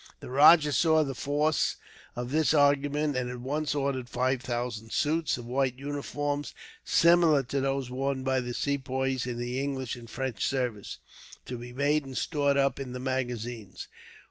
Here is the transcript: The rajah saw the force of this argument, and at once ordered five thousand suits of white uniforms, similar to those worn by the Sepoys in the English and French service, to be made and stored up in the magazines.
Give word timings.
The 0.19 0.31
rajah 0.31 0.71
saw 0.71 1.03
the 1.03 1.13
force 1.13 1.75
of 2.15 2.31
this 2.31 2.55
argument, 2.55 3.15
and 3.15 3.29
at 3.29 3.37
once 3.39 3.75
ordered 3.75 4.09
five 4.09 4.41
thousand 4.41 4.91
suits 4.91 5.37
of 5.37 5.45
white 5.45 5.77
uniforms, 5.77 6.55
similar 6.83 7.43
to 7.43 7.61
those 7.61 7.91
worn 7.91 8.23
by 8.23 8.39
the 8.39 8.55
Sepoys 8.55 9.27
in 9.27 9.37
the 9.37 9.61
English 9.61 9.95
and 9.95 10.09
French 10.09 10.43
service, 10.43 10.97
to 11.45 11.55
be 11.55 11.71
made 11.71 12.03
and 12.03 12.17
stored 12.17 12.57
up 12.57 12.79
in 12.79 12.93
the 12.93 12.99
magazines. 12.99 13.87